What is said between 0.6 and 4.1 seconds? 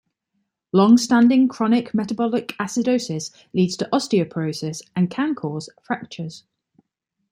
Longstanding chronic metabolic acidosis leads to